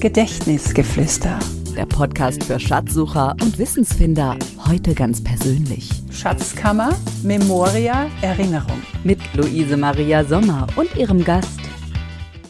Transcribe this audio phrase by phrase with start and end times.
[0.00, 1.38] Gedächtnisgeflüster.
[1.74, 4.36] Der Podcast für Schatzsucher und Wissensfinder.
[4.68, 5.88] Heute ganz persönlich.
[6.10, 8.82] Schatzkammer, Memoria, Erinnerung.
[9.04, 11.58] Mit Luise Maria Sommer und ihrem Gast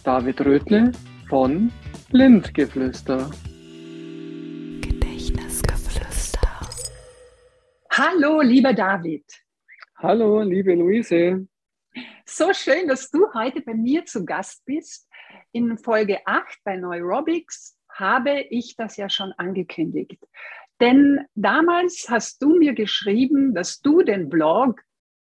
[0.03, 0.91] David Rötle
[1.29, 1.71] von
[2.11, 3.31] Blindgeflüster.
[4.81, 6.49] Gedächtnisgeflüster.
[7.93, 9.25] Hallo, lieber David.
[9.99, 11.47] Hallo, liebe Luise.
[12.27, 15.07] So schön, dass du heute bei mir zu Gast bist.
[15.57, 20.23] In Folge 8 bei Neurobics habe ich das ja schon angekündigt.
[20.81, 24.83] Denn damals hast du mir geschrieben, dass du den Blog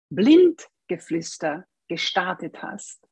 [0.09, 3.07] Blindgeflüster gestartet hast.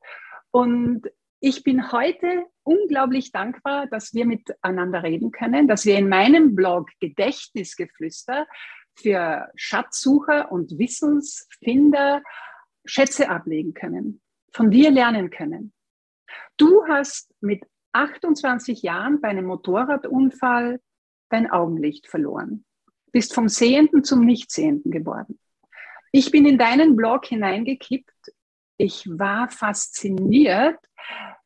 [0.50, 6.56] Und ich bin heute unglaublich dankbar, dass wir miteinander reden können, dass wir in meinem
[6.56, 8.48] Blog Gedächtnisgeflüster
[8.96, 12.20] für Schatzsucher und Wissensfinder
[12.84, 14.20] Schätze ablegen können,
[14.52, 15.72] von dir lernen können.
[16.56, 20.80] Du hast mit 28 Jahren bei einem Motorradunfall
[21.28, 22.64] dein Augenlicht verloren,
[23.10, 25.38] bist vom Sehenden zum Nichtsehenden geworden.
[26.12, 28.32] Ich bin in deinen Blog hineingekippt.
[28.76, 30.78] Ich war fasziniert,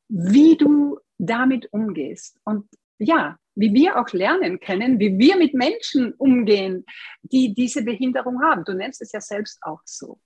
[0.08, 2.38] wie du damit umgehst.
[2.44, 2.68] Und
[2.98, 6.84] ja, wie wir auch lernen können, wie wir mit Menschen umgehen,
[7.22, 8.64] die diese Behinderung haben.
[8.64, 10.18] Du nennst es ja selbst auch so.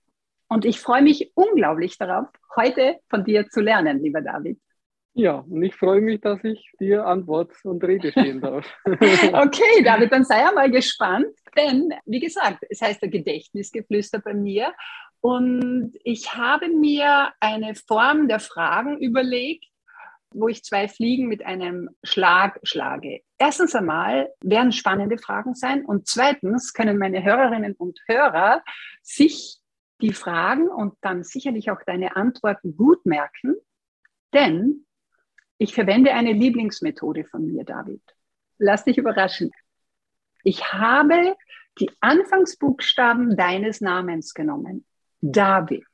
[0.51, 4.59] Und ich freue mich unglaublich darauf, heute von dir zu lernen, lieber David.
[5.13, 8.65] Ja, und ich freue mich, dass ich dir Antwort und Rede stehen darf.
[8.85, 14.73] okay, David, dann sei einmal gespannt, denn wie gesagt, es heißt der Gedächtnisgeflüster bei mir
[15.21, 19.67] und ich habe mir eine Form der Fragen überlegt,
[20.33, 23.21] wo ich zwei Fliegen mit einem Schlag schlage.
[23.37, 28.61] Erstens einmal werden spannende Fragen sein und zweitens können meine Hörerinnen und Hörer
[29.01, 29.60] sich
[30.01, 33.55] die Fragen und dann sicherlich auch deine Antworten gut merken,
[34.33, 34.85] denn
[35.57, 38.01] ich verwende eine Lieblingsmethode von mir, David.
[38.57, 39.51] Lass dich überraschen.
[40.43, 41.35] Ich habe
[41.79, 44.85] die Anfangsbuchstaben deines Namens genommen,
[45.21, 45.85] David.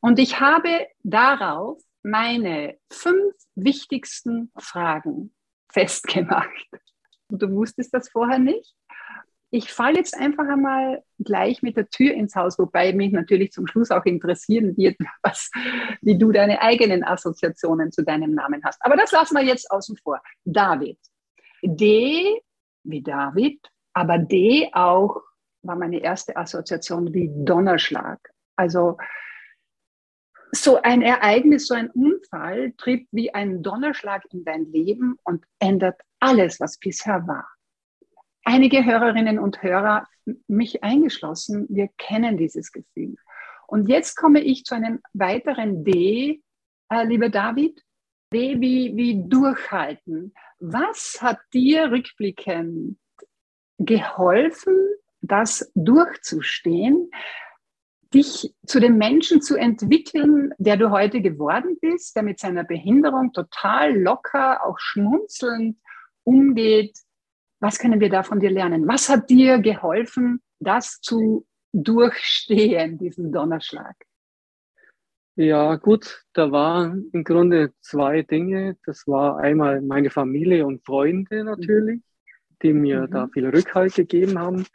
[0.00, 5.34] Und ich habe darauf meine fünf wichtigsten Fragen
[5.72, 6.68] festgemacht.
[7.28, 8.76] Du wusstest das vorher nicht
[9.54, 13.68] ich falle jetzt einfach einmal gleich mit der Tür ins Haus, wobei mich natürlich zum
[13.68, 15.48] Schluss auch interessieren wird, was,
[16.02, 18.84] wie du deine eigenen Assoziationen zu deinem Namen hast.
[18.84, 20.20] Aber das lassen wir jetzt außen vor.
[20.44, 20.98] David.
[21.62, 22.40] D
[22.82, 23.60] wie David,
[23.92, 25.22] aber D auch
[25.62, 28.18] war meine erste Assoziation wie Donnerschlag.
[28.56, 28.98] Also
[30.50, 36.00] so ein Ereignis, so ein Unfall tritt wie ein Donnerschlag in dein Leben und ändert
[36.18, 37.46] alles, was bisher war.
[38.44, 40.06] Einige Hörerinnen und Hörer,
[40.48, 43.16] mich eingeschlossen, wir kennen dieses Gefühl.
[43.66, 46.42] Und jetzt komme ich zu einem weiteren D,
[46.90, 47.82] äh, lieber David.
[48.32, 50.34] D wie, wie durchhalten.
[50.58, 52.98] Was hat dir rückblickend
[53.78, 54.76] geholfen,
[55.20, 57.10] das durchzustehen,
[58.12, 63.32] dich zu dem Menschen zu entwickeln, der du heute geworden bist, der mit seiner Behinderung
[63.32, 65.78] total locker, auch schmunzelnd
[66.24, 66.98] umgeht,
[67.64, 68.86] was können wir da von dir lernen?
[68.86, 73.96] Was hat dir geholfen, das zu durchstehen, diesen Donnerschlag?
[75.36, 78.76] Ja, gut, da waren im Grunde zwei Dinge.
[78.84, 82.02] Das war einmal meine Familie und Freunde natürlich,
[82.62, 83.10] die mir mhm.
[83.10, 84.66] da viel Rückhalt gegeben haben.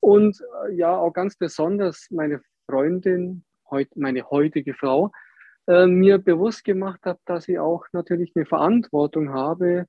[0.00, 3.44] Und äh, ja, auch ganz besonders meine Freundin,
[3.94, 5.12] meine heutige Frau,
[5.66, 9.86] äh, mir bewusst gemacht hat, dass ich auch natürlich eine Verantwortung habe,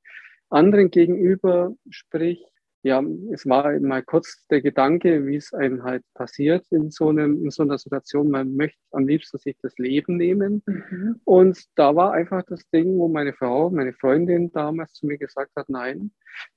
[0.50, 2.44] anderen gegenüber, sprich,
[2.84, 3.04] ja,
[3.34, 7.52] es war mal kurz der Gedanke, wie es einem halt passiert in so, einem, in
[7.52, 8.30] so einer Situation.
[8.30, 10.64] Man möchte am liebsten sich das Leben nehmen.
[10.66, 11.20] Mhm.
[11.26, 15.52] Und da war einfach das Ding, wo meine Frau, meine Freundin damals zu mir gesagt
[15.56, 16.12] hat, nein,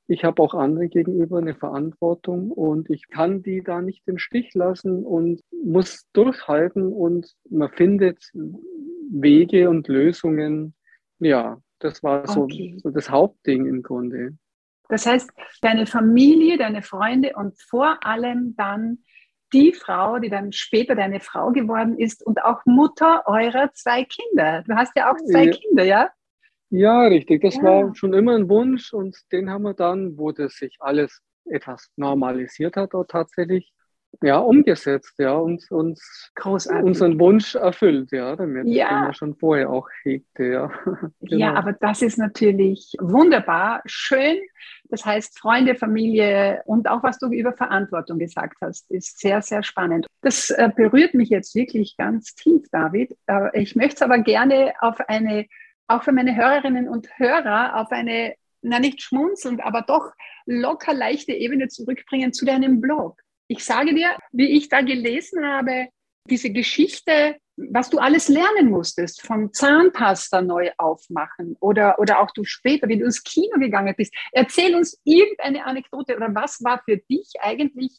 [0.07, 4.55] ich habe auch anderen gegenüber eine Verantwortung und ich kann die da nicht im Stich
[4.55, 8.31] lassen und muss durchhalten und man findet
[9.11, 10.75] Wege und Lösungen,
[11.19, 12.78] ja, das war so, okay.
[12.82, 14.36] so das Hauptding im Grunde.
[14.88, 15.30] Das heißt,
[15.62, 19.04] deine Familie, deine Freunde und vor allem dann
[19.53, 24.62] die Frau, die dann später deine Frau geworden ist und auch Mutter eurer zwei Kinder.
[24.66, 25.53] Du hast ja auch zwei ja.
[25.53, 26.10] Kinder, ja?
[26.71, 27.42] Ja, richtig.
[27.42, 27.62] Das ja.
[27.62, 31.91] war schon immer ein Wunsch und den haben wir dann, wo das sich alles etwas
[31.97, 33.72] normalisiert hat, auch tatsächlich
[34.22, 36.84] ja, umgesetzt, ja, und uns Großartig.
[36.84, 38.91] unseren Wunsch erfüllt, ja, damit ja.
[38.91, 40.72] man schon vorher auch hegte, ja.
[41.21, 41.36] genau.
[41.36, 44.39] Ja, aber das ist natürlich wunderbar, schön.
[44.84, 49.62] Das heißt, Freunde, Familie und auch was du über Verantwortung gesagt hast, ist sehr, sehr
[49.62, 50.07] spannend.
[50.22, 53.16] Das äh, berührt mich jetzt wirklich ganz tief, David.
[53.27, 55.47] Äh, ich möchte es aber gerne auf eine,
[55.86, 60.12] auch für meine Hörerinnen und Hörer, auf eine na nicht schmunzelnd, aber doch
[60.45, 63.18] locker leichte Ebene zurückbringen zu deinem Blog.
[63.50, 65.88] Ich sage dir, wie ich da gelesen habe,
[66.30, 72.44] diese Geschichte, was du alles lernen musstest, von Zahnpasta neu aufmachen oder, oder auch du
[72.44, 74.14] später, wie du ins Kino gegangen bist.
[74.30, 77.98] Erzähl uns irgendeine Anekdote oder was war für dich eigentlich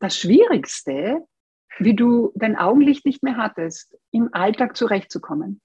[0.00, 1.24] das Schwierigste,
[1.78, 5.60] wie du dein Augenlicht nicht mehr hattest, im Alltag zurechtzukommen?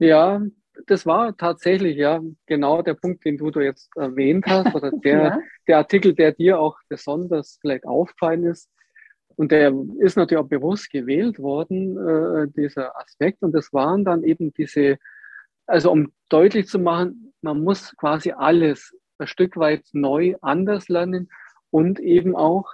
[0.00, 0.42] Ja,
[0.86, 5.22] das war tatsächlich ja genau der Punkt, den du, du jetzt erwähnt hast, oder der,
[5.22, 5.40] ja.
[5.66, 8.70] der Artikel, der dir auch besonders vielleicht aufgefallen ist.
[9.36, 13.42] Und der ist natürlich auch bewusst gewählt worden, äh, dieser Aspekt.
[13.42, 14.96] Und das waren dann eben diese,
[15.66, 21.28] also um deutlich zu machen, man muss quasi alles ein Stück weit neu anders lernen
[21.70, 22.66] und eben auch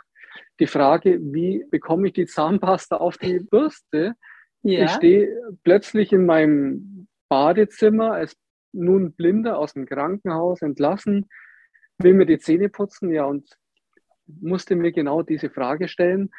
[0.61, 4.15] die Frage, wie bekomme ich die Zahnpasta auf die Bürste?
[4.63, 4.85] Ja.
[4.85, 5.29] Ich stehe
[5.65, 7.02] plötzlich in meinem
[7.33, 8.37] Badezimmer als
[8.73, 11.31] nun Blinder aus dem Krankenhaus entlassen,
[11.97, 13.49] will mir die Zähne putzen, ja, und
[14.27, 16.31] musste mir genau diese Frage stellen.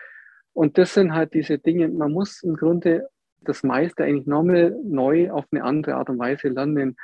[0.54, 3.10] Und das sind halt diese Dinge, man muss im Grunde
[3.42, 6.96] das meiste eigentlich nochmal neu auf eine andere Art und Weise lernen.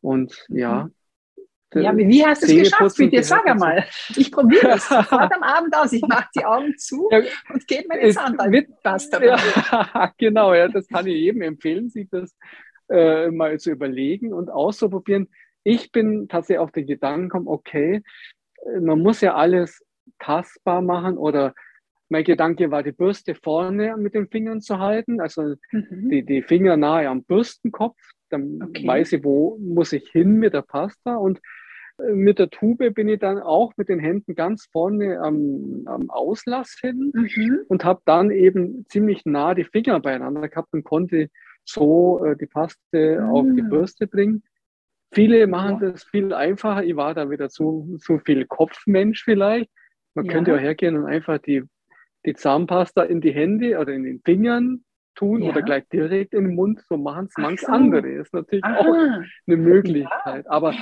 [0.00, 0.94] Und ja, mhm.
[1.82, 2.96] Ja, wie hast du es geschafft?
[2.98, 3.84] Bitte sag einmal.
[4.14, 5.92] Ich probiere es sofort am Abend aus.
[5.92, 7.20] Ich mache die Augen zu ja,
[7.52, 9.24] und gebe meine Zahnpasta.
[9.24, 12.32] Ja, genau, ja, das kann ich jedem empfehlen, sich das
[12.88, 15.28] äh, mal zu überlegen und auszuprobieren.
[15.62, 18.02] Ich bin tatsächlich auf den Gedanken gekommen, okay,
[18.64, 19.84] äh, man muss ja alles
[20.18, 21.54] tastbar machen oder
[22.08, 26.10] mein Gedanke war, die Bürste vorne mit den Fingern zu halten, also mhm.
[26.10, 27.98] die, die Finger nahe am Bürstenkopf,
[28.30, 28.86] dann okay.
[28.86, 31.40] weiß ich, wo muss ich hin mit der Pasta und
[31.98, 36.10] äh, mit der Tube bin ich dann auch mit den Händen ganz vorne am, am
[36.10, 37.60] Auslass hin mhm.
[37.68, 41.30] und habe dann eben ziemlich nah die Finger beieinander gehabt und konnte
[41.64, 43.30] so äh, die Paste mhm.
[43.30, 43.68] auf die ah.
[43.68, 44.42] Bürste bringen.
[45.12, 45.90] Viele machen ja.
[45.90, 46.82] das viel einfacher.
[46.82, 49.70] Ich war da wieder zu, zu viel Kopfmensch vielleicht.
[50.14, 50.32] Man ja.
[50.32, 51.62] könnte ja hergehen und einfach die,
[52.26, 54.84] die Zahnpasta in die Hände oder in den Fingern
[55.14, 55.50] tun ja.
[55.50, 56.82] oder gleich direkt in den Mund.
[56.88, 57.72] So machen es manche so.
[57.72, 58.08] andere.
[58.08, 58.78] Ist natürlich Aha.
[58.78, 60.48] auch eine Möglichkeit.
[60.48, 60.74] Aber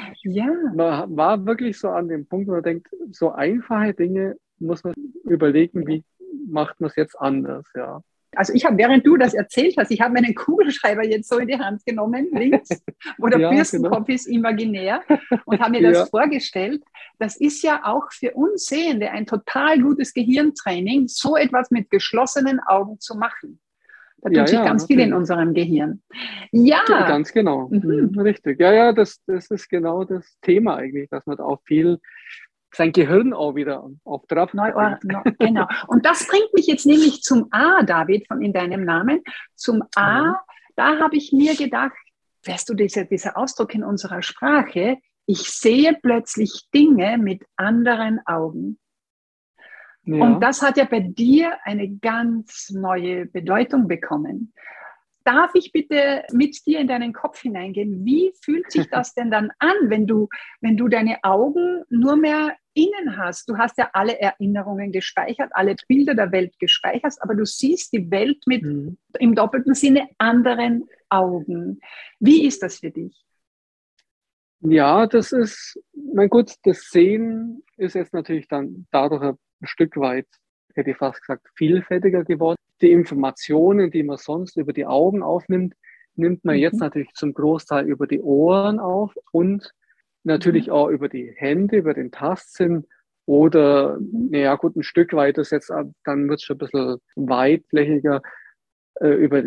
[0.74, 4.94] man war wirklich so an dem Punkt, wo man denkt, so einfache Dinge muss man
[5.24, 6.04] überlegen, wie
[6.48, 8.02] macht man es jetzt anders, ja.
[8.34, 11.48] Also ich habe, während du das erzählt hast, ich habe meinen Kugelschreiber jetzt so in
[11.48, 12.68] die Hand genommen, links,
[13.18, 14.14] wo der ja, Bürstenkopf genau.
[14.14, 15.02] ist imaginär
[15.44, 16.06] und habe mir das ja.
[16.06, 16.82] vorgestellt.
[17.18, 22.60] Das ist ja auch für uns Sehende ein total gutes Gehirntraining, so etwas mit geschlossenen
[22.60, 23.60] Augen zu machen.
[24.22, 26.00] Da tut ja, sich ganz viel in unserem Gehirn.
[26.52, 26.84] Ja.
[26.86, 27.68] Ganz genau.
[27.68, 28.16] Mhm.
[28.18, 28.60] Richtig.
[28.60, 31.98] Ja, ja, das, das ist genau das Thema eigentlich, dass man da auch viel
[32.72, 34.72] sein Gehirn auch wieder auf Trab Neu,
[35.38, 35.66] genau.
[35.86, 39.22] Und das bringt mich jetzt nämlich zum A, David, von in deinem Namen.
[39.54, 40.40] Zum A,
[40.74, 41.96] da habe ich mir gedacht,
[42.46, 48.78] weißt du, dieser, dieser Ausdruck in unserer Sprache, ich sehe plötzlich Dinge mit anderen Augen.
[50.04, 50.24] Ja.
[50.24, 54.52] Und das hat ja bei dir eine ganz neue Bedeutung bekommen.
[55.24, 58.04] Darf ich bitte mit dir in deinen Kopf hineingehen?
[58.04, 60.28] Wie fühlt sich das denn dann an, wenn du,
[60.60, 63.48] wenn du deine Augen nur mehr innen hast?
[63.48, 68.10] Du hast ja alle Erinnerungen gespeichert, alle Bilder der Welt gespeichert, aber du siehst die
[68.10, 68.98] Welt mit mhm.
[69.18, 71.80] im doppelten Sinne anderen Augen.
[72.18, 73.24] Wie ist das für dich?
[74.60, 80.28] Ja, das ist, mein Gott, das Sehen ist jetzt natürlich dann dadurch ein Stück weit,
[80.74, 85.74] hätte ich fast gesagt, vielfältiger geworden die Informationen, die man sonst über die Augen aufnimmt,
[86.14, 86.62] nimmt man mhm.
[86.62, 89.72] jetzt natürlich zum Großteil über die Ohren auf und
[90.24, 90.72] natürlich mhm.
[90.72, 92.86] auch über die Hände, über den Tastsinn
[93.24, 95.70] oder, naja, gut, ein Stück weiter jetzt,
[96.04, 98.20] dann wird es schon ein bisschen weitflächiger
[99.00, 99.42] äh, über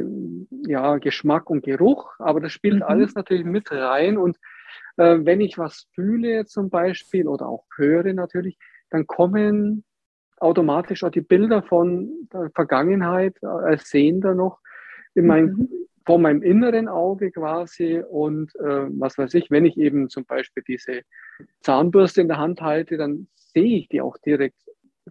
[0.67, 2.83] ja, Geschmack und Geruch, aber das spielt mhm.
[2.83, 4.37] alles natürlich mit rein und
[4.97, 8.57] äh, wenn ich was fühle zum Beispiel oder auch höre natürlich,
[8.89, 9.83] dann kommen
[10.37, 14.59] automatisch auch die Bilder von der Vergangenheit als Sehender noch
[15.13, 15.69] in mein, mhm.
[16.05, 18.03] vor meinem inneren Auge quasi.
[18.07, 21.01] Und äh, was weiß ich, wenn ich eben zum Beispiel diese
[21.61, 24.59] Zahnbürste in der Hand halte, dann sehe ich die auch direkt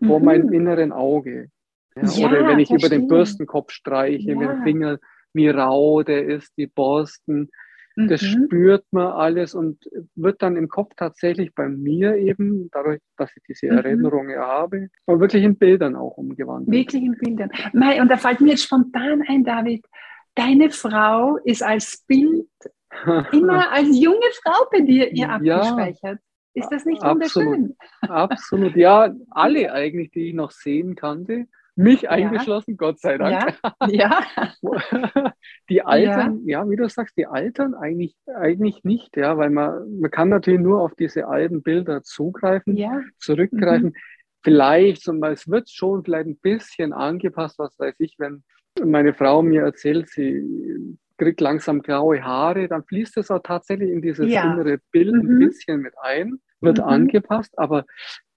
[0.00, 0.07] mhm.
[0.07, 1.49] vor meinem inneren Auge.
[1.97, 4.37] Ja, ja, oder wenn ich über den Bürstenkopf streiche ja.
[4.37, 4.99] mit dem Finger,
[5.33, 7.50] wie rau der ist, die Borsten.
[7.97, 8.47] Das mhm.
[8.47, 13.43] spürt man alles und wird dann im Kopf tatsächlich bei mir eben, dadurch, dass ich
[13.49, 13.79] diese mhm.
[13.79, 16.71] Erinnerungen habe, aber wirklich in Bildern auch umgewandelt.
[16.71, 17.51] Wirklich in Bildern.
[17.73, 19.87] Mei, und da fällt mir jetzt spontan ein, David,
[20.35, 22.49] deine Frau ist als Bild
[23.33, 26.19] immer als junge Frau bei dir ihr abgespeichert.
[26.55, 27.77] Ja, ist das nicht absolut, wunderschön?
[28.03, 32.76] Absolut, ja, alle eigentlich, die ich noch sehen kannte, mich eingeschlossen, ja.
[32.76, 33.59] Gott sei Dank.
[33.88, 33.88] Ja.
[33.88, 34.25] ja.
[35.69, 36.62] Die altern, ja.
[36.62, 36.71] ja.
[36.71, 40.81] wie du sagst, die altern eigentlich, eigentlich nicht, ja, weil man, man kann natürlich nur
[40.81, 42.76] auf diese alten Bilder zugreifen,
[43.19, 43.88] zurückgreifen.
[43.88, 43.95] Mhm.
[44.43, 48.45] Vielleicht, es wird schon vielleicht ein bisschen angepasst, was weiß ich, wenn
[48.83, 54.02] meine Frau mir erzählt, sie kriegt langsam graue Haare, dann fließt es auch tatsächlich in
[54.02, 55.31] dieses innere Bild mhm.
[55.31, 56.85] ein bisschen mit ein, wird mhm.
[56.85, 57.85] angepasst, aber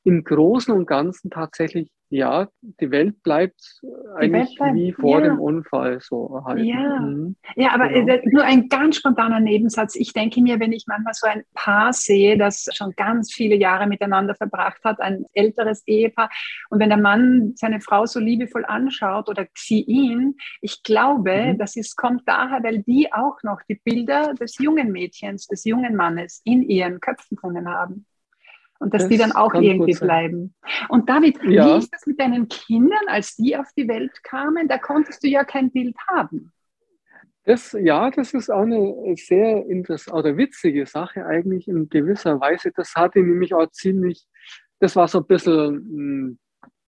[0.03, 3.81] im Großen und Ganzen tatsächlich ja, die Welt bleibt
[4.15, 5.25] eigentlich Welt bleibt, wie vor ja.
[5.25, 6.63] dem Unfall so erhalten.
[6.63, 7.35] Ja, mhm.
[7.55, 8.13] ja aber genau.
[8.13, 9.95] Äh, nur ein ganz spontaner Nebensatz.
[9.95, 13.87] Ich denke mir, wenn ich manchmal so ein Paar sehe, das schon ganz viele Jahre
[13.87, 16.29] miteinander verbracht hat, ein älteres Ehepaar,
[16.69, 21.57] und wenn der Mann seine Frau so liebevoll anschaut oder sie ihn, ich glaube, mhm.
[21.57, 25.95] das ist, kommt daher, weil die auch noch die Bilder des jungen Mädchens, des jungen
[25.95, 28.05] Mannes in ihren Köpfen drinnen haben.
[28.79, 30.53] Und dass das die dann auch irgendwie bleiben.
[30.89, 31.65] Und David, ja.
[31.65, 34.67] wie ist das mit deinen Kindern, als die auf die Welt kamen?
[34.67, 36.51] Da konntest du ja kein Bild haben.
[37.43, 42.71] Das, ja, das ist auch eine sehr interessante oder witzige Sache eigentlich in gewisser Weise.
[42.75, 44.27] Das hatte nämlich auch ziemlich,
[44.79, 46.37] das war so ein bisschen,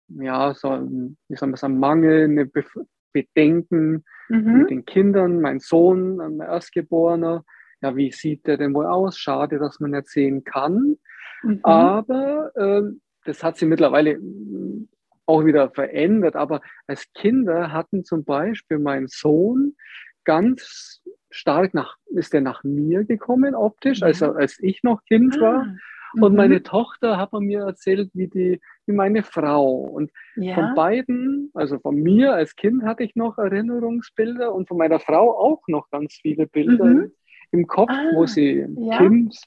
[0.09, 2.65] ja, so ein, wie soll man sagen, Mangel, eine Be
[3.11, 4.57] Bedenken mhm.
[4.59, 5.41] mit den Kindern.
[5.41, 7.43] Mein Sohn, mein Erstgeborener,
[7.81, 9.17] ja, wie sieht der denn wohl aus?
[9.17, 10.97] Schade, dass man nicht sehen kann.
[11.43, 11.59] Mhm.
[11.63, 12.81] Aber äh,
[13.25, 14.87] das hat sich mittlerweile mm,
[15.25, 16.35] auch wieder verändert.
[16.35, 19.75] Aber als Kinder hatten zum Beispiel mein Sohn
[20.25, 24.07] ganz stark nach, ist er nach mir gekommen optisch, ja.
[24.07, 25.41] also als ich noch Kind ah.
[25.41, 25.75] war.
[26.19, 26.37] Und mhm.
[26.37, 29.73] meine Tochter hat mir erzählt, wie, die, wie meine Frau.
[29.73, 30.55] Und ja.
[30.55, 35.37] von beiden, also von mir als Kind hatte ich noch Erinnerungsbilder und von meiner Frau
[35.37, 37.11] auch noch ganz viele Bilder mhm.
[37.51, 38.97] im Kopf, ah, wo sie ja.
[38.97, 39.39] Kind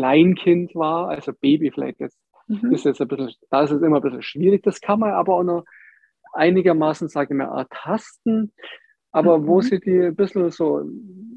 [0.00, 2.72] Kleinkind war, also Baby vielleicht jetzt, mhm.
[2.72, 4.62] ist jetzt ein bisschen, da ist es immer ein bisschen schwierig.
[4.62, 5.64] Das kann man aber auch noch
[6.32, 8.52] einigermaßen, sage ich mal, ertasten.
[9.12, 9.46] Aber mhm.
[9.46, 10.82] wo sie die ein bisschen so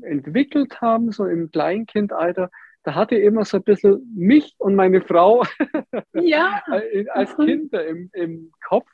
[0.01, 2.49] entwickelt haben, so im Kleinkindalter,
[2.83, 5.43] da hatte ich immer so ein bisschen mich und meine Frau
[6.13, 6.63] ja.
[7.13, 7.45] als mhm.
[7.45, 8.89] Kinder im, im Kopf.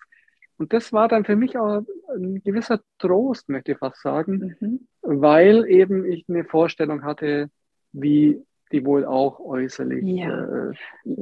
[0.58, 1.84] Und das war dann für mich auch
[2.16, 4.88] ein gewisser Trost, möchte ich fast sagen, mhm.
[5.02, 7.50] weil eben ich eine Vorstellung hatte,
[7.92, 10.72] wie die wohl auch äußerlich ja.
[10.72, 10.74] äh,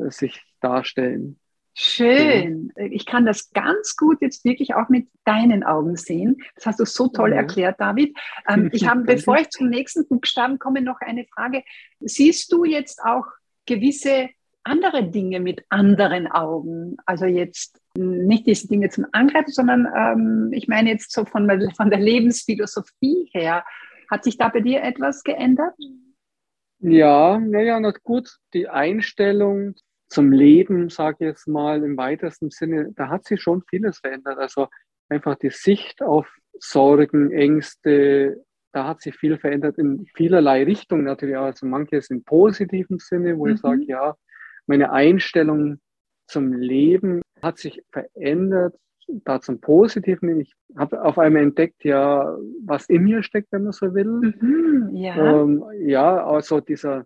[0.09, 1.39] sich darstellen.
[1.79, 2.73] Schön.
[2.75, 6.37] Ich kann das ganz gut jetzt wirklich auch mit deinen Augen sehen.
[6.55, 7.37] Das hast du so toll ja.
[7.37, 8.17] erklärt, David.
[8.49, 11.63] Ähm, ich habe, bevor ich zum nächsten Buchstaben komme, noch eine Frage.
[11.99, 13.25] Siehst du jetzt auch
[13.67, 14.29] gewisse
[14.63, 16.97] andere Dinge mit anderen Augen?
[17.05, 21.89] Also jetzt nicht diese Dinge zum Angreifen, sondern ähm, ich meine jetzt so von, von
[21.91, 23.63] der Lebensphilosophie her.
[24.09, 25.75] Hat sich da bei dir etwas geändert?
[26.79, 29.75] Ja, naja, na gut, die Einstellung
[30.09, 34.37] zum Leben, sage ich jetzt mal im weitesten Sinne, da hat sich schon vieles verändert.
[34.37, 34.67] Also
[35.09, 36.27] einfach die Sicht auf
[36.59, 41.37] Sorgen, Ängste, da hat sich viel verändert in vielerlei Richtungen natürlich.
[41.37, 43.53] Also manches im positiven Sinne, wo mhm.
[43.53, 44.15] ich sage, ja,
[44.67, 45.79] meine Einstellung
[46.27, 48.75] zum Leben hat sich verändert
[49.07, 50.39] da zum Positiven.
[50.41, 54.33] Ich habe auf einmal entdeckt, ja, was in mir steckt, wenn man so will.
[54.41, 55.41] Mhm, ja.
[55.41, 57.05] Ähm, ja, also dieser,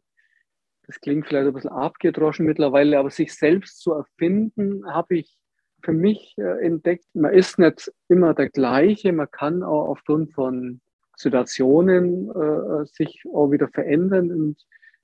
[0.87, 5.37] das klingt vielleicht ein bisschen abgedroschen mittlerweile, aber sich selbst zu erfinden, habe ich
[5.83, 7.05] für mich äh, entdeckt.
[7.13, 10.81] Man ist nicht immer der gleiche, man kann auch aufgrund von
[11.17, 14.57] Situationen äh, sich auch wieder verändern und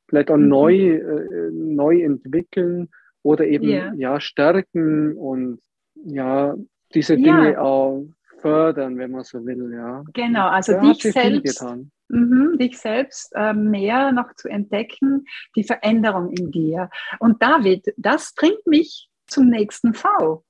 [0.08, 0.48] vielleicht auch mhm.
[0.48, 2.90] neu, äh, neu entwickeln
[3.24, 3.94] oder eben yeah.
[3.96, 5.60] ja stärken und
[6.06, 6.56] ja
[6.94, 7.62] diese Dinge ja.
[7.62, 8.06] auch
[8.40, 9.74] fördern, wenn man so will.
[9.74, 10.04] Ja.
[10.14, 11.64] Genau, also da dich selbst,
[12.10, 15.26] mh, dich selbst äh, mehr noch zu entdecken,
[15.56, 16.90] die Veränderung in dir.
[17.20, 20.44] Und David, das bringt mich zum nächsten V.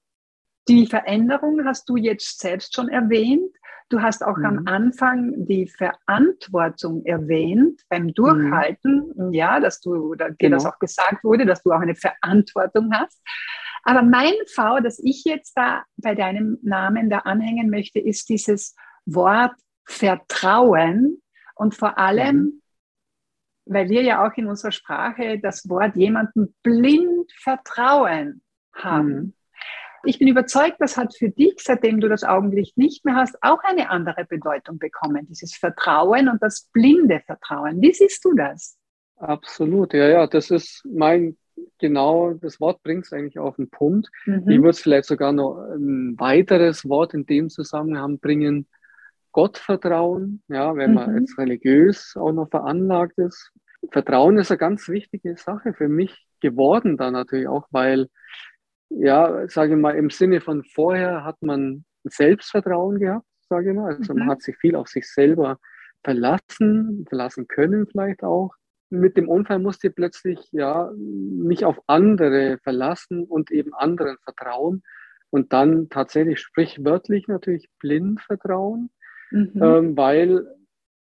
[0.68, 3.56] Die Veränderung hast du jetzt selbst schon erwähnt.
[3.90, 4.46] Du hast auch mhm.
[4.46, 9.32] am Anfang die Verantwortung erwähnt beim Durchhalten, mhm.
[9.32, 10.58] ja, dass du, da, dir genau.
[10.58, 13.22] das auch gesagt wurde, dass du auch eine Verantwortung hast.
[13.88, 18.76] Aber mein V, das ich jetzt da bei deinem Namen da anhängen möchte, ist dieses
[19.06, 19.54] Wort
[19.86, 21.22] Vertrauen
[21.56, 22.62] und vor allem, mhm.
[23.64, 28.42] weil wir ja auch in unserer Sprache das Wort jemandem blind vertrauen
[28.74, 29.08] haben.
[29.08, 29.34] Mhm.
[30.04, 33.64] Ich bin überzeugt, das hat für dich, seitdem du das Augenlicht nicht mehr hast, auch
[33.64, 37.82] eine andere Bedeutung bekommen, dieses Vertrauen und das blinde Vertrauen.
[37.82, 38.78] Wie siehst du das?
[39.16, 41.38] Absolut, ja, ja, das ist mein
[41.80, 44.10] genau, das Wort bringt es eigentlich auf den Punkt.
[44.26, 44.50] Mhm.
[44.50, 48.68] Ich würde vielleicht sogar noch ein weiteres Wort in dem Zusammenhang bringen.
[49.32, 51.20] Gottvertrauen, ja, wenn man mhm.
[51.20, 53.52] jetzt religiös auch noch veranlagt ist.
[53.92, 58.08] Vertrauen ist eine ganz wichtige Sache für mich geworden da natürlich auch, weil,
[58.90, 63.96] ja, sage ich mal, im Sinne von vorher hat man Selbstvertrauen gehabt, sage ich mal.
[63.96, 64.20] Also mhm.
[64.20, 65.60] man hat sich viel auf sich selber
[66.04, 68.56] verlassen, verlassen können vielleicht auch.
[68.90, 74.84] Mit dem Unfall musste ich plötzlich ja mich auf andere verlassen und eben anderen vertrauen
[75.30, 78.90] und dann tatsächlich sprichwörtlich natürlich blind vertrauen,
[79.32, 79.52] mhm.
[79.62, 80.48] ähm, weil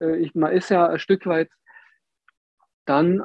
[0.01, 1.49] äh, ich, man ist ja ein Stück weit
[2.85, 3.21] dann,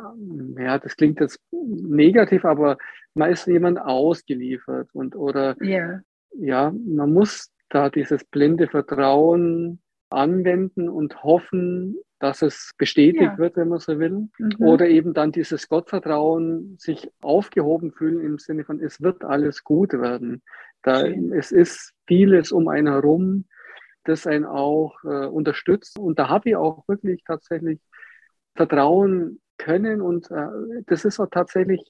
[0.58, 2.78] ja, das klingt jetzt negativ, aber
[3.14, 6.02] man ist jemand ausgeliefert und oder yeah.
[6.32, 9.80] ja, man muss da dieses blinde Vertrauen
[10.10, 13.38] anwenden und hoffen, dass es bestätigt ja.
[13.38, 14.28] wird, wenn man so will.
[14.38, 14.54] Mhm.
[14.60, 19.92] Oder eben dann dieses Gottvertrauen, sich aufgehoben fühlen im Sinne von, es wird alles gut
[19.92, 20.40] werden.
[20.82, 23.46] Da, es ist vieles um einen herum,
[24.04, 25.98] das einen auch äh, unterstützt.
[25.98, 27.80] Und da habe ich auch wirklich tatsächlich
[28.54, 30.46] Vertrauen können und äh,
[30.86, 31.82] das ist auch tatsächlich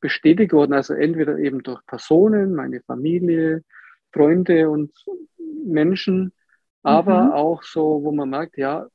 [0.00, 0.74] bestätigt worden.
[0.74, 3.64] Also entweder eben durch Personen, meine Familie,
[4.12, 4.92] Freunde und
[5.64, 6.32] Menschen,
[6.84, 7.32] aber mhm.
[7.32, 8.86] auch so, wo man merkt, ja,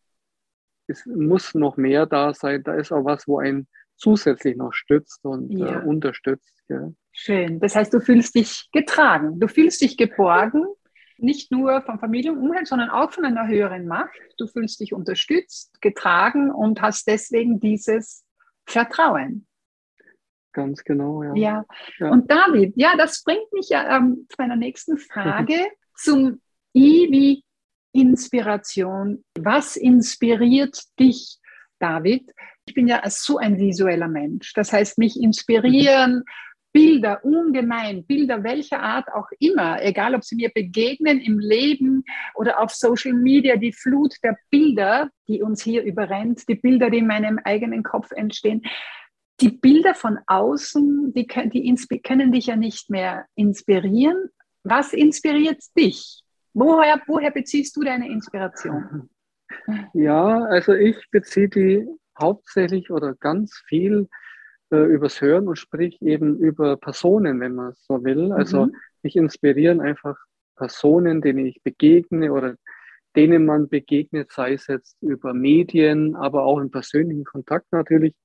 [0.87, 2.63] es muss noch mehr da sein.
[2.63, 3.67] Da ist auch was, wo einen
[3.97, 5.81] zusätzlich noch stützt und äh, ja.
[5.81, 6.63] äh, unterstützt.
[6.69, 6.91] Ja.
[7.11, 7.59] Schön.
[7.59, 10.65] Das heißt, du fühlst dich getragen, du fühlst dich geborgen,
[11.17, 14.19] nicht nur vom Familienumfeld, sondern auch von einer höheren Macht.
[14.37, 18.23] Du fühlst dich unterstützt, getragen und hast deswegen dieses
[18.67, 19.47] Vertrauen.
[20.53, 21.35] Ganz genau, ja.
[21.35, 21.65] Ja,
[21.99, 22.09] ja.
[22.09, 25.53] und David, ja, das bringt mich ja ähm, zu meiner nächsten Frage
[25.95, 26.41] zum
[26.75, 27.43] I wie
[27.93, 29.23] Inspiration.
[29.37, 31.37] Was inspiriert dich,
[31.79, 32.31] David?
[32.65, 34.53] Ich bin ja so ein visueller Mensch.
[34.53, 36.23] Das heißt, mich inspirieren
[36.77, 42.03] Bilder ungemein, Bilder welcher Art auch immer, egal ob sie mir begegnen im Leben
[42.35, 46.99] oder auf Social Media, die Flut der Bilder, die uns hier überrennt, die Bilder, die
[46.99, 48.61] in meinem eigenen Kopf entstehen.
[49.41, 54.29] Die Bilder von außen, die, die können dich ja nicht mehr inspirieren.
[54.63, 56.21] Was inspiriert dich?
[56.59, 59.09] Woher, woher beziehst du deine Inspiration?
[59.93, 61.87] Ja, also ich beziehe die
[62.19, 64.07] hauptsächlich oder ganz viel
[64.71, 68.31] äh, übers Hören und sprich eben über Personen, wenn man so will.
[68.31, 68.75] Also mhm.
[69.03, 70.17] mich inspirieren einfach
[70.55, 72.55] Personen, denen ich begegne oder
[73.15, 78.15] denen man begegnet, sei es jetzt über Medien, aber auch im persönlichen Kontakt natürlich.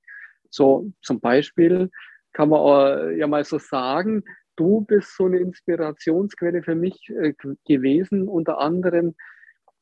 [0.49, 1.91] So zum Beispiel
[2.31, 4.23] kann man auch, ja mal so sagen,
[4.55, 7.33] du bist so eine Inspirationsquelle für mich äh,
[7.65, 9.15] gewesen, unter anderem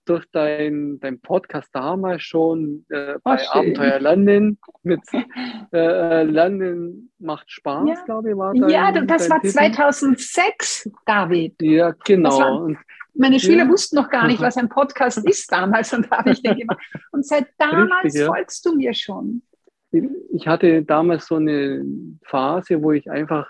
[0.05, 5.01] durch dein, dein Podcast damals schon äh, bei oh, Abenteuer Lernen mit
[5.73, 8.03] äh, Lernen macht Spaß, ja.
[8.05, 9.53] glaube ich, war dein, Ja, das war Titel.
[9.53, 11.55] 2006, David.
[11.62, 12.39] Ja, genau.
[12.39, 12.75] War,
[13.13, 13.69] meine Schüler ja.
[13.69, 16.79] wussten noch gar nicht, was ein Podcast ist damals und da habe ich den gemacht.
[17.12, 18.27] Und seit damals Richtig, ja.
[18.27, 19.43] folgst du mir schon.
[20.34, 21.86] Ich hatte damals so eine
[22.23, 23.49] Phase, wo ich einfach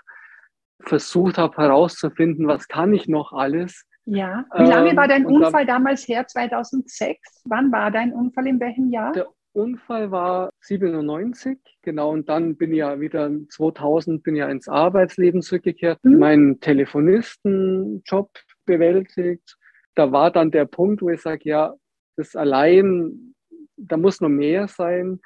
[0.84, 4.44] versucht habe herauszufinden, was kann ich noch alles ja.
[4.56, 6.26] Wie lange ähm, war dein Unfall da, damals her?
[6.26, 7.42] 2006?
[7.44, 8.46] Wann war dein Unfall?
[8.48, 9.12] In welchem Jahr?
[9.12, 12.10] Der Unfall war 97, genau.
[12.10, 16.18] Und dann bin ich ja wieder 2000 bin ja ins Arbeitsleben zurückgekehrt, mhm.
[16.18, 18.30] meinen Telefonistenjob
[18.64, 19.56] bewältigt.
[19.94, 21.74] Da war dann der Punkt, wo ich sage, ja,
[22.16, 23.34] das allein,
[23.76, 25.20] da muss noch mehr sein.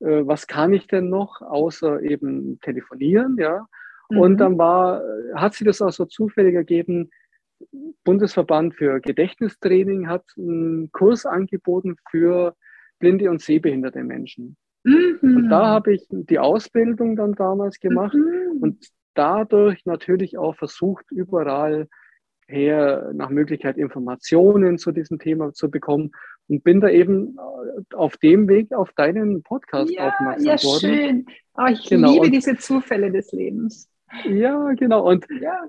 [0.00, 3.66] Äh, was kann ich denn noch, außer eben telefonieren, ja?
[4.10, 4.18] Mhm.
[4.18, 5.02] Und dann war,
[5.34, 7.10] hat sich das auch so zufällig ergeben,
[8.04, 12.54] Bundesverband für Gedächtnistraining hat einen Kurs angeboten für
[12.98, 14.56] blinde und sehbehinderte Menschen.
[14.84, 15.18] Mhm.
[15.22, 18.62] Und da habe ich die Ausbildung dann damals gemacht mhm.
[18.62, 21.88] und dadurch natürlich auch versucht, überall
[22.46, 26.12] her nach Möglichkeit Informationen zu diesem Thema zu bekommen
[26.48, 27.36] und bin da eben
[27.94, 30.90] auf dem Weg auf deinen Podcast ja, aufmerksam ja, worden.
[30.90, 31.26] Ja, schön.
[31.54, 32.12] Oh, ich genau.
[32.12, 33.89] liebe diese Zufälle des Lebens.
[34.24, 35.08] Ja, genau.
[35.08, 35.60] Und ja,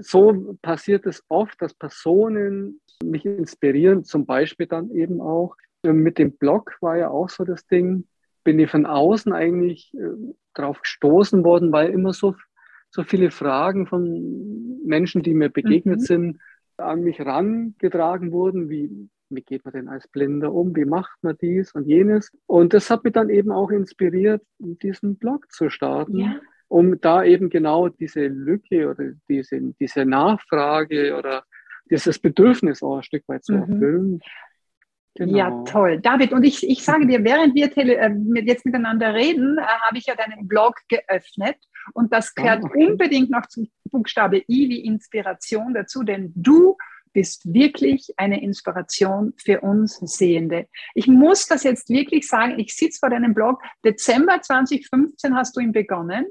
[0.00, 5.56] so passiert es oft, dass Personen mich inspirieren, zum Beispiel dann eben auch.
[5.82, 8.06] Äh, mit dem Blog war ja auch so das Ding,
[8.44, 12.34] bin ich von außen eigentlich äh, drauf gestoßen worden, weil immer so,
[12.90, 16.04] so viele Fragen von Menschen, die mir begegnet mhm.
[16.04, 16.38] sind,
[16.76, 18.90] an mich rangetragen wurden, wie,
[19.28, 22.32] wie geht man denn als Blinder um, wie macht man dies und jenes.
[22.46, 26.18] Und das hat mich dann eben auch inspiriert, diesen Blog zu starten.
[26.18, 31.44] Ja um da eben genau diese Lücke oder diese, diese Nachfrage oder
[31.90, 33.58] dieses Bedürfnis auch ein Stück weit zu mhm.
[33.58, 34.20] erfüllen.
[35.16, 35.36] Genau.
[35.36, 36.00] Ja, toll.
[36.00, 38.12] David, und ich, ich sage dir, während wir äh,
[38.44, 41.56] jetzt miteinander reden, äh, habe ich ja deinen Blog geöffnet
[41.92, 42.86] und das ah, gehört okay.
[42.86, 46.76] unbedingt noch zum Buchstabe I wie Inspiration dazu, denn du
[47.12, 50.68] bist wirklich eine Inspiration für uns Sehende.
[50.94, 55.60] Ich muss das jetzt wirklich sagen, ich sitze vor deinem Blog, Dezember 2015 hast du
[55.60, 56.26] ihn begonnen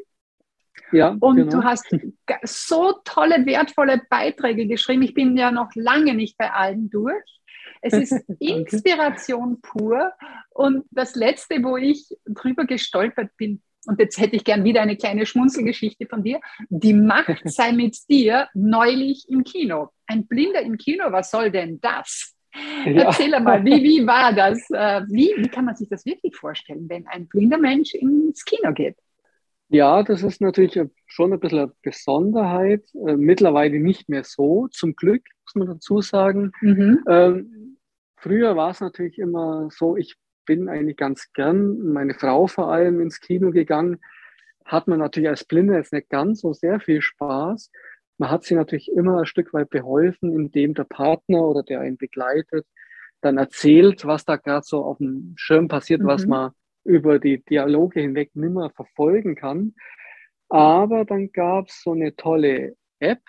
[0.91, 1.51] Ja, und genau.
[1.51, 1.95] du hast
[2.43, 5.03] so tolle, wertvolle Beiträge geschrieben.
[5.03, 7.39] Ich bin ja noch lange nicht bei allen durch.
[7.81, 10.11] Es ist Inspiration pur.
[10.51, 14.97] Und das Letzte, wo ich drüber gestolpert bin, und jetzt hätte ich gern wieder eine
[14.97, 16.41] kleine Schmunzelgeschichte von dir.
[16.69, 19.89] Die Macht sei mit dir neulich im Kino.
[20.05, 22.35] Ein Blinder im Kino, was soll denn das?
[22.85, 23.03] Ja.
[23.03, 24.59] Erzähl mal, wie, wie war das?
[24.71, 28.73] Äh, wie, wie kann man sich das wirklich vorstellen, wenn ein blinder Mensch ins Kino
[28.73, 28.97] geht?
[29.69, 32.83] Ja, das ist natürlich schon ein bisschen eine Besonderheit.
[33.07, 36.51] Äh, mittlerweile nicht mehr so, zum Glück, muss man dazu sagen.
[36.61, 37.03] Mhm.
[37.07, 37.77] Ähm,
[38.17, 42.99] früher war es natürlich immer so, ich bin eigentlich ganz gern, meine Frau vor allem,
[42.99, 43.99] ins Kino gegangen.
[44.65, 47.71] Hat man natürlich als Blinde jetzt nicht ganz so sehr viel Spaß.
[48.17, 51.97] Man hat sie natürlich immer ein Stück weit beholfen, indem der Partner oder der einen
[51.97, 52.65] begleitet
[53.21, 56.07] dann erzählt, was da gerade so auf dem Schirm passiert, mhm.
[56.07, 56.51] was man
[56.89, 59.75] über die Dialoge hinweg nimmer verfolgen kann.
[60.49, 63.21] Aber dann gab es so eine tolle App,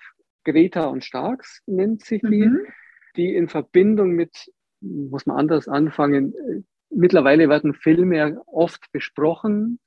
[0.43, 2.65] Greta und Starks nennt sich die, mhm.
[3.15, 6.33] die in Verbindung mit, muss man anders anfangen,
[6.89, 9.79] mittlerweile werden Filme oft besprochen.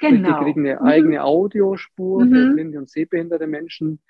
[0.00, 0.40] Genau.
[0.40, 0.86] Die kriegen eine mhm.
[0.86, 2.34] eigene Audiospur mhm.
[2.34, 4.00] für blinde und sehbehinderte Menschen,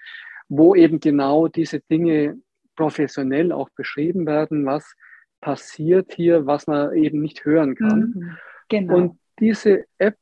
[0.49, 2.41] wo eben genau diese Dinge
[2.75, 4.95] professionell auch beschrieben werden, was
[5.43, 8.15] passiert hier, was man eben nicht hören kann.
[8.15, 8.37] Mhm.
[8.71, 8.97] Genau.
[8.97, 10.17] Und diese App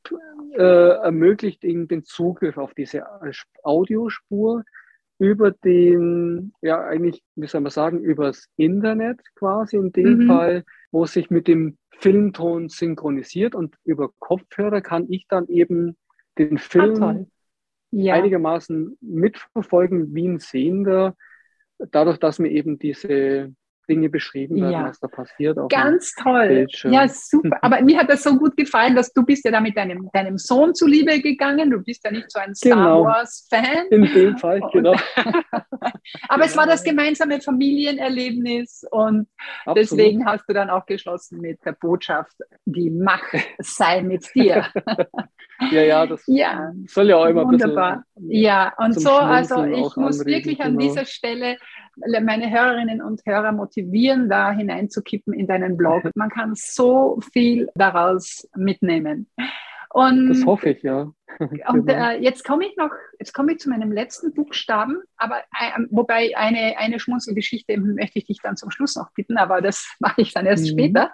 [0.53, 3.05] äh, ermöglicht Ihnen den Zugriff auf diese
[3.63, 4.65] Audiospur
[5.19, 10.27] über den, ja eigentlich, wie soll man sagen, übers Internet quasi in dem mhm.
[10.27, 15.97] Fall, wo sich mit dem Filmton synchronisiert und über Kopfhörer kann ich dann eben
[16.39, 17.17] den Film ah,
[17.91, 18.15] ja.
[18.15, 21.17] einigermaßen mitverfolgen wie ein Sehender,
[21.91, 23.53] dadurch, dass mir eben diese
[23.89, 24.85] Dinge beschrieben werden, ja.
[24.85, 25.59] was da passiert.
[25.69, 26.49] Ganz toll.
[26.49, 26.93] Bildschirm.
[26.93, 27.59] Ja, super.
[27.63, 30.39] Aber mir hat das so gut gefallen, dass du bist ja da mit deinem, deinem
[30.39, 31.71] Sohn zuliebe gegangen.
[31.71, 33.05] Du bist ja nicht so ein Star genau.
[33.05, 33.87] Wars-Fan.
[33.91, 34.95] In dem Fall, genau.
[36.29, 39.29] Aber es war das gemeinsame Familienerlebnis und
[39.65, 39.77] Absolut.
[39.77, 44.67] deswegen hast du dann auch geschlossen mit der Botschaft, die Macht sei mit dir.
[45.71, 46.73] ja, ja, das ja.
[46.87, 47.93] soll ja auch immer Wunderbar.
[47.93, 48.43] ein bisschen.
[48.43, 50.89] Ja, und so, also ich muss wirklich an genau.
[50.89, 51.57] dieser Stelle
[52.23, 56.03] meine Hörerinnen und Hörer motivieren, da hineinzukippen in deinen Blog.
[56.15, 59.29] Man kann so viel daraus mitnehmen.
[59.91, 61.11] Und, das hoffe ich, ja.
[61.39, 62.11] und genau.
[62.11, 66.37] äh, jetzt komme ich noch, jetzt komme ich zu meinem letzten Buchstaben, aber äh, wobei
[66.37, 70.33] eine, eine Schmunzelgeschichte möchte ich dich dann zum Schluss noch bitten, aber das mache ich
[70.35, 70.71] dann erst mhm.
[70.71, 71.13] später.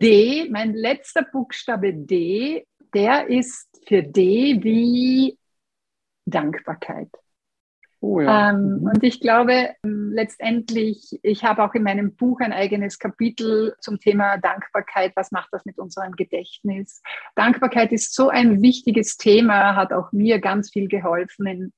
[0.00, 5.38] D, mein letzter Buchstabe D, der ist für D wie
[6.26, 7.10] Dankbarkeit.
[8.00, 8.50] Oh ja.
[8.50, 8.82] ähm, mhm.
[8.84, 13.98] Und ich glaube, ähm, letztendlich, ich habe auch in meinem Buch ein eigenes Kapitel zum
[13.98, 15.12] Thema Dankbarkeit.
[15.16, 17.02] Was macht das mit unserem Gedächtnis?
[17.34, 21.72] Dankbarkeit ist so ein wichtiges Thema, hat auch mir ganz viel geholfen in,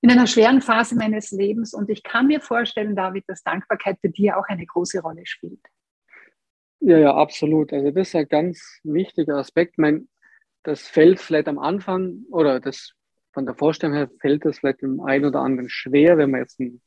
[0.00, 1.72] in einer schweren Phase meines Lebens.
[1.72, 5.60] Und ich kann mir vorstellen, David, dass Dankbarkeit für dich auch eine große Rolle spielt.
[6.84, 7.72] Ja, ja, absolut.
[7.72, 9.78] Also das ist ein ganz wichtiger Aspekt.
[9.78, 10.08] Mein,
[10.64, 12.94] das fällt vielleicht am Anfang oder das
[13.32, 16.60] von der Vorstellung her fällt es vielleicht dem einen oder anderen schwer, wenn man jetzt
[16.60, 16.82] einen,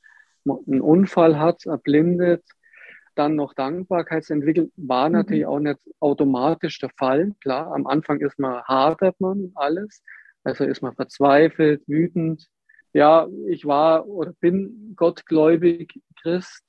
[0.46, 2.44] einen Unfall hat, erblindet,
[3.16, 5.16] dann noch Dankbarkeit zu entwickeln, war mhm.
[5.16, 7.32] natürlich auch nicht automatisch der Fall.
[7.42, 10.04] Klar, am Anfang ist man, hadert man alles,
[10.44, 12.48] also ist man verzweifelt, wütend.
[12.92, 16.65] Ja, ich war oder bin gottgläubig Christ.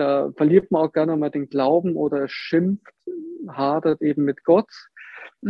[0.00, 2.94] Da verliert man auch gerne mal den Glauben oder schimpft,
[3.46, 4.70] hadert eben mit Gott.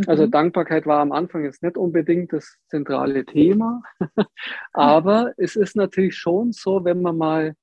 [0.09, 0.33] Also mhm.
[0.33, 3.81] Dankbarkeit war am Anfang jetzt nicht unbedingt das zentrale Thema,
[4.73, 7.55] aber es ist natürlich schon so, wenn man mal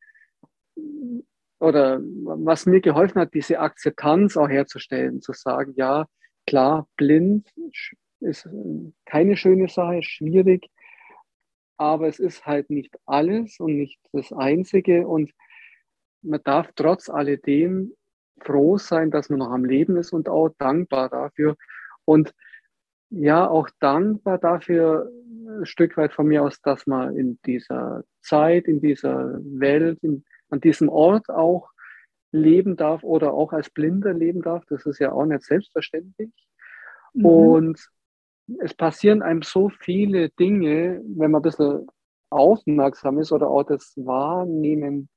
[1.60, 6.06] oder was mir geholfen hat, diese Akzeptanz auch herzustellen, zu sagen, ja,
[6.46, 7.50] klar, blind
[8.22, 8.48] ist
[9.06, 10.70] keine schöne Sache, schwierig,
[11.76, 15.34] aber es ist halt nicht alles und nicht das Einzige und
[16.22, 17.94] man darf trotz alledem
[18.40, 21.56] froh sein, dass man noch am Leben ist und auch dankbar dafür.
[22.06, 22.34] Und
[23.10, 25.10] ja, auch dankbar dafür,
[25.48, 30.26] ein Stück weit von mir aus, dass man in dieser Zeit, in dieser Welt, in,
[30.50, 31.72] an diesem Ort auch
[32.32, 34.66] leben darf oder auch als Blinder leben darf.
[34.70, 36.32] Das ist ja auch nicht selbstverständlich.
[37.14, 37.26] Mhm.
[37.26, 37.90] Und
[38.60, 41.88] es passieren einem so viele Dinge, wenn man ein bisschen
[42.30, 45.10] aufmerksam ist oder auch das wahrnehmen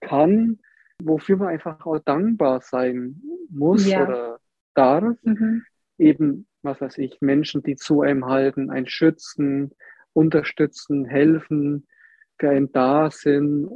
[0.00, 0.58] kann,
[1.02, 4.06] wofür man einfach auch dankbar sein muss ja.
[4.06, 4.38] oder
[4.74, 5.16] darf.
[5.22, 5.62] Mhm
[5.98, 9.72] eben, was weiß ich, Menschen, die zu einem halten, ein schützen,
[10.12, 11.86] unterstützen, helfen,
[12.38, 13.68] für einen da sind,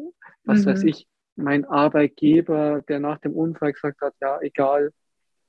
[0.44, 0.70] was mhm.
[0.70, 1.06] weiß ich,
[1.37, 4.92] mein Arbeitgeber, der nach dem Unfall gesagt hat, ja, egal,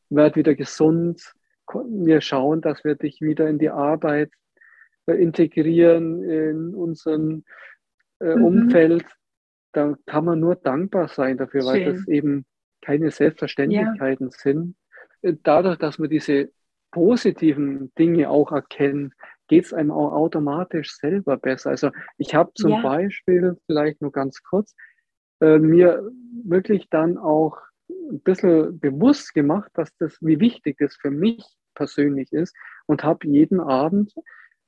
[0.09, 1.33] werd wieder gesund,
[1.73, 4.31] wir schauen, dass wir dich wieder in die Arbeit
[5.05, 7.43] äh, integrieren in unserem
[8.19, 8.43] äh, mhm.
[8.43, 9.05] Umfeld,
[9.71, 11.69] da kann man nur dankbar sein dafür, Schön.
[11.69, 12.45] weil das eben
[12.81, 14.37] keine Selbstverständlichkeiten ja.
[14.37, 14.75] sind.
[15.21, 16.51] Äh, dadurch, dass wir diese
[16.91, 19.13] positiven Dinge auch erkennen,
[19.47, 21.69] geht es einem auch automatisch selber besser.
[21.69, 22.81] Also ich habe zum ja.
[22.81, 24.75] Beispiel, vielleicht nur ganz kurz,
[25.39, 26.07] äh, mir
[26.43, 27.57] wirklich dann auch
[27.89, 31.43] ein bisschen bewusst gemacht, dass das, wie wichtig das für mich
[31.75, 32.55] persönlich ist
[32.85, 34.13] und habe jeden Abend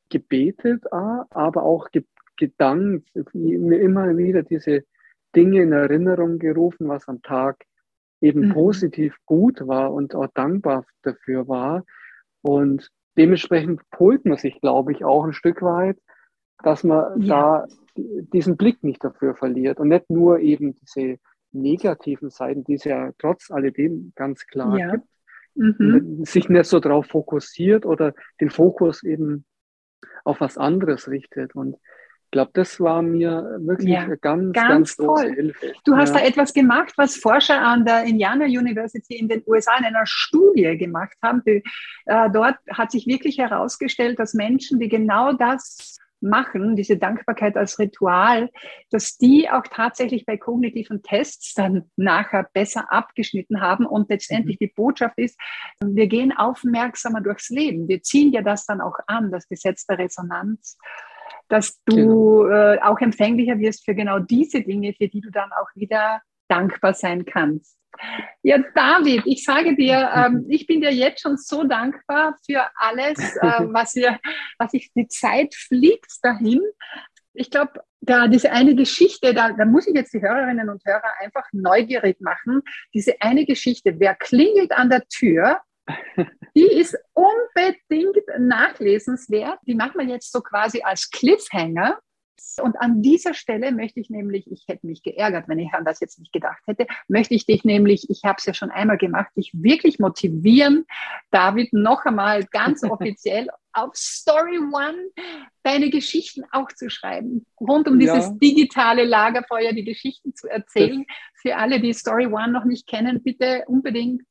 [0.09, 2.03] gebetet, aber auch ge
[2.35, 4.83] gedankt, mir immer wieder diese
[5.35, 7.65] Dinge in Erinnerung gerufen, was am Tag
[8.21, 8.53] eben mhm.
[8.53, 11.83] positiv gut war und auch dankbar dafür war.
[12.41, 15.97] Und dementsprechend polt man sich, glaube ich, auch ein Stück weit,
[16.63, 17.65] dass man ja.
[17.65, 21.17] da diesen Blick nicht dafür verliert und nicht nur eben diese
[21.51, 24.91] negativen Seiten, die es ja trotz alledem ganz klar ja.
[24.91, 25.07] gibt,
[25.55, 26.25] mhm.
[26.25, 29.45] sich nicht so darauf fokussiert oder den Fokus eben
[30.23, 31.55] auf was anderes richtet.
[31.55, 31.77] Und
[32.33, 35.73] glaube, das war mir wirklich ja, eine ganz, ganz, ganz große Hilfe.
[35.85, 36.19] Du hast ja.
[36.19, 40.77] da etwas gemacht, was Forscher an der Indiana University in den USA in einer Studie
[40.77, 41.41] gemacht haben.
[41.45, 41.61] Äh,
[42.05, 48.49] dort hat sich wirklich herausgestellt, dass Menschen, die genau das machen, diese Dankbarkeit als Ritual,
[48.89, 54.65] dass die auch tatsächlich bei kognitiven Tests dann nachher besser abgeschnitten haben und letztendlich mhm.
[54.65, 55.39] die Botschaft ist,
[55.81, 57.87] wir gehen aufmerksamer durchs Leben.
[57.87, 60.77] Wir ziehen ja das dann auch an, das Gesetz der Resonanz,
[61.53, 62.47] dass du genau.
[62.47, 66.95] äh, auch empfänglicher wirst für genau diese Dinge, für die du dann auch wieder dankbar
[66.95, 67.77] sein kannst.
[68.41, 73.19] Ja, David, ich sage dir, ähm, ich bin dir jetzt schon so dankbar für alles,
[73.35, 74.19] äh, was wir,
[74.57, 76.61] was ich, die Zeit fliegt dahin.
[77.35, 81.19] Ich glaube, da diese eine Geschichte, da, da muss ich jetzt die Hörerinnen und Hörer
[81.19, 82.61] einfach neugierig machen.
[82.95, 85.61] Diese eine Geschichte, wer klingelt an der Tür,
[86.55, 89.59] die ist unbedingt nachlesenswert.
[89.67, 91.99] Die machen wir jetzt so quasi als Cliffhanger.
[92.61, 95.99] Und an dieser Stelle möchte ich nämlich, ich hätte mich geärgert, wenn ich an das
[95.99, 99.31] jetzt nicht gedacht hätte, möchte ich dich nämlich, ich habe es ja schon einmal gemacht,
[99.35, 100.85] dich wirklich motivieren,
[101.31, 105.09] David, noch einmal ganz offiziell auf Story One
[105.63, 108.33] deine Geschichten auch zu schreiben, rund um dieses ja.
[108.41, 111.05] digitale Lagerfeuer, die Geschichten zu erzählen.
[111.07, 114.23] Das Für alle, die Story One noch nicht kennen, bitte unbedingt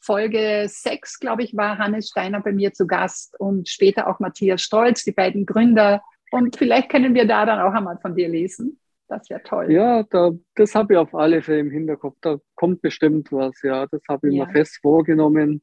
[0.00, 4.62] Folge 6, glaube ich, war Hannes Steiner bei mir zu Gast und später auch Matthias
[4.62, 8.78] Stolz, die beiden Gründer und vielleicht können wir da dann auch einmal von dir lesen.
[9.08, 9.72] Das wäre toll.
[9.72, 12.16] Ja, da, das habe ich auf alle Fälle im Hinterkopf.
[12.20, 13.86] Da kommt bestimmt was, ja.
[13.86, 14.44] Das habe ich ja.
[14.44, 15.62] mir fest vorgenommen.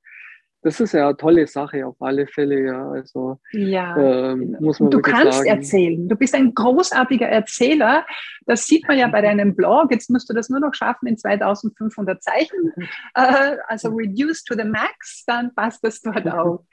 [0.63, 2.89] Das ist ja eine tolle Sache auf alle Fälle, ja.
[2.89, 5.47] Also ja, ähm, muss man du kannst sagen.
[5.49, 6.09] erzählen.
[6.09, 8.03] Du bist ein großartiger Erzähler.
[8.47, 9.91] Das sieht man ja bei deinem Blog.
[9.91, 12.73] Jetzt musst du das nur noch schaffen in 2500 Zeichen.
[13.13, 16.65] Äh, also reduce to the max, dann passt das dort auch.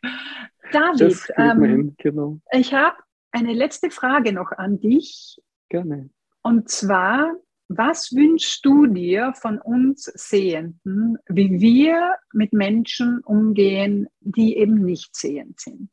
[0.72, 2.38] David, ähm, genau.
[2.50, 2.96] ich habe
[3.33, 5.40] eine letzte Frage noch an dich.
[5.68, 6.11] Gerne.
[6.42, 7.35] Und zwar,
[7.68, 15.16] was wünschst du dir von uns Sehenden, wie wir mit Menschen umgehen, die eben nicht
[15.16, 15.90] sehend sind?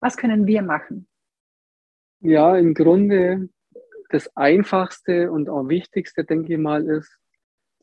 [0.00, 1.08] Was können wir machen?
[2.20, 3.48] Ja, im Grunde
[4.10, 7.14] das Einfachste und auch Wichtigste, denke ich mal, ist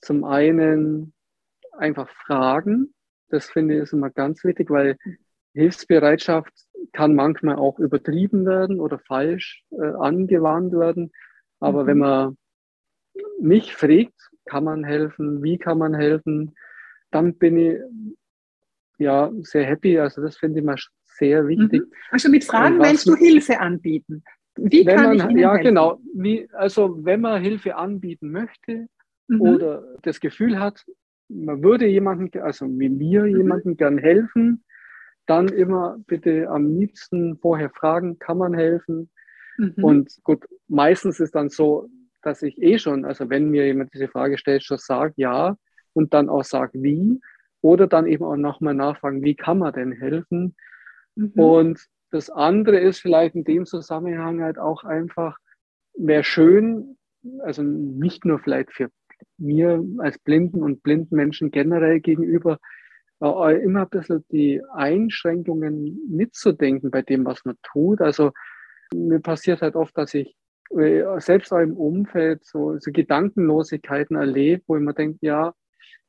[0.02, 1.14] zum einen
[1.78, 2.94] einfach fragen.
[3.30, 4.98] Das finde ich ist immer ganz wichtig, weil
[5.54, 6.54] Hilfsbereitschaft
[6.96, 11.12] kann manchmal auch übertrieben werden oder falsch äh, angewandt werden.
[11.60, 11.88] Aber mhm.
[11.88, 12.38] wenn man
[13.40, 14.14] mich fragt,
[14.46, 16.56] kann man helfen, wie kann man helfen,
[17.12, 17.80] dann bin ich
[18.98, 20.00] ja sehr happy.
[20.00, 21.82] Also das finde ich mal sehr wichtig.
[21.82, 21.92] Mhm.
[22.12, 24.24] Also mit Fragen meinst du Hilfe anbieten?
[24.56, 25.66] Wie kann man, ich Ihnen Ja, helfen?
[25.66, 26.00] genau.
[26.14, 28.88] Wie, also wenn man Hilfe anbieten möchte
[29.28, 29.42] mhm.
[29.42, 30.86] oder das Gefühl hat,
[31.28, 33.38] man würde jemanden, also wie mir mhm.
[33.38, 34.64] jemanden gern helfen,
[35.26, 39.10] dann immer bitte am liebsten vorher fragen, kann man helfen?
[39.58, 39.84] Mhm.
[39.84, 41.90] Und gut, meistens ist dann so,
[42.22, 45.58] dass ich eh schon, also wenn mir jemand diese Frage stellt, schon sage ja
[45.94, 47.22] und dann auch sage wie
[47.62, 50.56] oder dann eben auch nochmal nachfragen, wie kann man denn helfen?
[51.16, 51.32] Mhm.
[51.36, 55.38] Und das andere ist vielleicht in dem Zusammenhang halt auch einfach,
[55.98, 56.98] wäre schön,
[57.40, 58.90] also nicht nur vielleicht für
[59.38, 62.60] mir als Blinden und blinden Menschen generell gegenüber,
[63.50, 68.02] immer ein bisschen die Einschränkungen mitzudenken bei dem, was man tut.
[68.02, 68.32] Also
[68.94, 70.36] mir passiert halt oft, dass ich
[70.78, 75.54] äh, selbst auch im Umfeld so, so Gedankenlosigkeiten erlebe, wo ich mir denke, ja,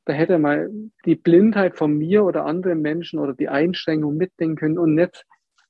[0.05, 0.69] da hätte mal
[1.05, 5.25] die Blindheit von mir oder anderen Menschen oder die Einschränkung mitdenken können und nicht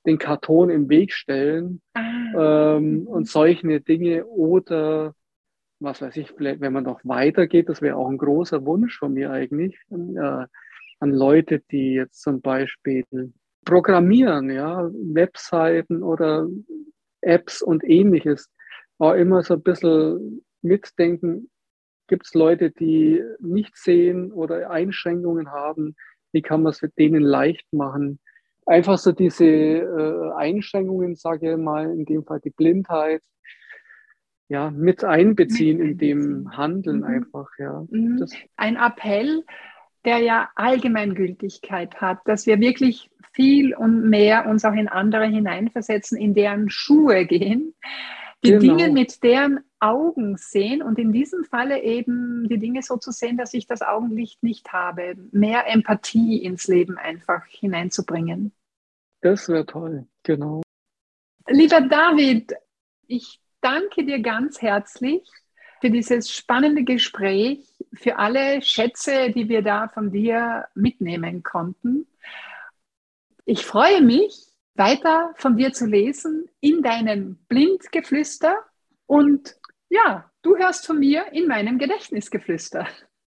[0.06, 2.76] den Karton im Weg stellen ah.
[2.76, 5.14] ähm, und solche Dinge oder
[5.80, 9.12] was weiß ich, vielleicht, wenn man noch weitergeht, das wäre auch ein großer Wunsch von
[9.12, 10.46] mir eigentlich, äh,
[11.00, 13.04] an Leute, die jetzt zum Beispiel
[13.64, 16.48] programmieren, ja, Webseiten oder
[17.20, 18.50] Apps und ähnliches.
[18.98, 21.50] War immer so ein bisschen mitdenken,
[22.08, 25.94] gibt es Leute, die nicht sehen oder Einschränkungen haben?
[26.32, 28.18] Wie kann man es denen leicht machen?
[28.66, 33.22] Einfach so diese äh, Einschränkungen, sage ich mal, in dem Fall die Blindheit,
[34.48, 37.04] ja, mit einbeziehen in dem Handeln mhm.
[37.04, 37.84] einfach, ja.
[37.90, 38.26] Mhm.
[38.56, 39.44] Ein Appell,
[40.04, 46.18] der ja Allgemeingültigkeit hat, dass wir wirklich viel und mehr uns auch in andere hineinversetzen,
[46.18, 47.74] in deren Schuhe gehen,
[48.44, 48.60] die genau.
[48.60, 53.36] Dinge mit deren Augen sehen und in diesem Falle eben die Dinge so zu sehen,
[53.36, 58.52] dass ich das Augenlicht nicht habe, mehr Empathie ins Leben einfach hineinzubringen.
[59.20, 60.62] Das wäre toll, genau.
[61.48, 62.54] Lieber David,
[63.06, 65.28] ich danke dir ganz herzlich
[65.80, 72.06] für dieses spannende Gespräch, für alle Schätze, die wir da von dir mitnehmen konnten.
[73.44, 78.56] Ich freue mich, weiter von dir zu lesen in deinem Blindgeflüster
[79.06, 79.56] und
[79.88, 82.86] ja, du hörst von mir in meinem Gedächtnisgeflüster.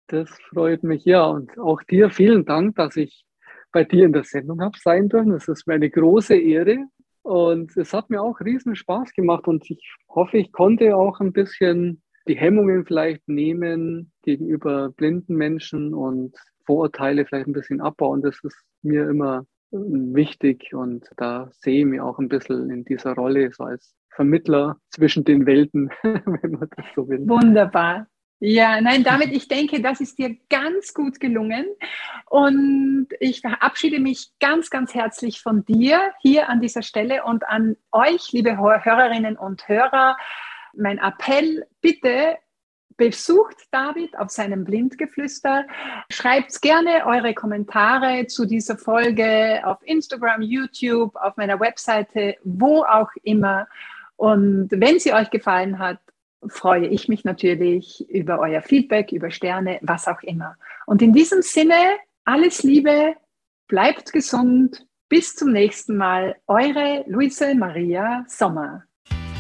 [0.07, 1.25] Das freut mich, ja.
[1.25, 3.25] Und auch dir vielen Dank, dass ich
[3.73, 5.33] bei dir in der Sendung habe sein dürfen.
[5.33, 6.87] Es ist mir eine große Ehre.
[7.23, 11.33] Und es hat mir auch riesen Spaß gemacht und ich hoffe, ich konnte auch ein
[11.33, 18.23] bisschen die Hemmungen vielleicht nehmen gegenüber blinden Menschen und Vorurteile vielleicht ein bisschen abbauen.
[18.23, 23.15] Das ist mir immer wichtig und da sehe ich mich auch ein bisschen in dieser
[23.15, 27.29] Rolle so als Vermittler zwischen den Welten, wenn man das so will.
[27.29, 28.07] Wunderbar.
[28.41, 31.67] Ja, nein, damit, ich denke, das ist dir ganz gut gelungen.
[32.27, 37.77] Und ich verabschiede mich ganz, ganz herzlich von dir hier an dieser Stelle und an
[37.91, 40.17] euch, liebe Hörerinnen und Hörer.
[40.77, 42.39] Mein Appell, bitte
[42.97, 45.67] besucht David auf seinem Blindgeflüster.
[46.11, 53.11] Schreibt gerne eure Kommentare zu dieser Folge auf Instagram, YouTube, auf meiner Webseite, wo auch
[53.23, 53.67] immer.
[54.17, 55.99] Und wenn sie euch gefallen hat,
[56.47, 60.57] freue ich mich natürlich über euer Feedback, über Sterne, was auch immer.
[60.87, 63.15] Und in diesem Sinne, alles Liebe,
[63.67, 68.85] bleibt gesund, bis zum nächsten Mal, eure Luise Maria Sommer.